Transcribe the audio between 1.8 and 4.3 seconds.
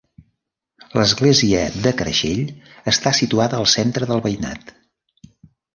de Creixell està situada al centre del